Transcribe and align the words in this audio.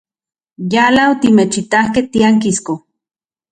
Yala 0.73 1.01
otimechitakej 1.13 2.05
tiankisko. 2.11 2.73